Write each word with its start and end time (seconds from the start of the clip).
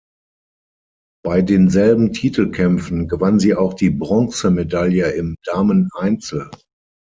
Bei 1.23 1.43
denselben 1.43 2.11
Titelkämpfen 2.11 3.07
gewann 3.07 3.39
sie 3.39 3.53
auch 3.53 3.75
die 3.75 3.91
Bronzemedaille 3.91 5.11
im 5.11 5.35
Dameneinzel. 5.45 6.49